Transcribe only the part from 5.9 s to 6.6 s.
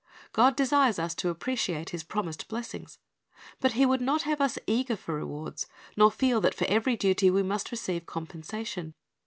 nor feel that